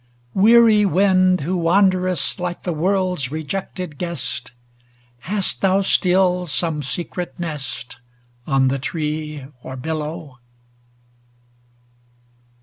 Ill 0.35 0.41
Weary 0.41 0.83
wind, 0.83 1.41
who 1.41 1.55
wanderest 1.55 2.39
Like 2.39 2.63
the 2.63 2.73
world's 2.73 3.29
rejected 3.31 3.99
guest, 3.99 4.51
Hast 5.19 5.61
thou 5.61 5.81
still 5.81 6.47
some 6.47 6.81
secret 6.81 7.35
nest 7.39 7.99
On 8.47 8.69
the 8.69 8.79
tree 8.79 9.45
or 9.61 9.77
billow 9.77 10.39